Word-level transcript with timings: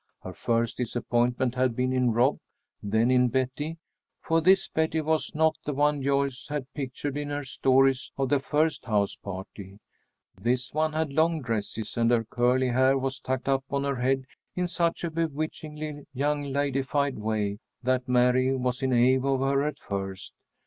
Her 0.23 0.33
first 0.33 0.77
disappointment 0.77 1.53
had 1.53 1.75
been 1.75 1.93
in 1.93 2.11
Rob, 2.11 2.39
then 2.81 3.11
in 3.11 3.27
Betty. 3.27 3.77
For 4.19 4.41
this 4.41 4.67
Betty 4.67 4.99
was 4.99 5.35
not 5.35 5.55
the 5.63 5.75
one 5.75 6.01
Joyce 6.01 6.47
had 6.49 6.73
pictured 6.73 7.15
in 7.15 7.29
her 7.29 7.43
stories 7.43 8.11
of 8.17 8.29
the 8.29 8.39
first 8.39 8.85
house 8.85 9.15
party. 9.15 9.79
This 10.35 10.73
one 10.73 10.93
had 10.93 11.13
long 11.13 11.43
dresses, 11.43 11.97
and 11.97 12.09
her 12.09 12.23
curly 12.23 12.69
hair 12.69 12.97
was 12.97 13.19
tucked 13.19 13.47
up 13.47 13.63
on 13.69 13.83
her 13.83 13.97
head 13.97 14.25
in 14.55 14.67
such 14.67 15.03
a 15.03 15.11
bewitchingly 15.11 16.07
young 16.15 16.45
ladified 16.45 17.19
way 17.19 17.59
that 17.83 18.09
Mary 18.09 18.55
was 18.55 18.81
in 18.81 18.91
awe 18.93 19.23
of 19.27 19.41
her 19.41 19.61
at 19.61 19.77
first. 19.77 20.33